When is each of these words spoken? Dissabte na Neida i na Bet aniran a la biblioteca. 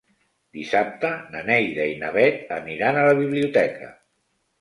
Dissabte 0.59 1.09
na 1.35 1.43
Neida 1.49 1.85
i 1.89 1.93
na 2.03 2.09
Bet 2.15 2.49
aniran 2.57 2.97
a 2.99 3.05
la 3.09 3.13
biblioteca. 3.21 3.91